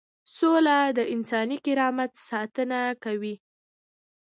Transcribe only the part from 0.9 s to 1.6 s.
د انساني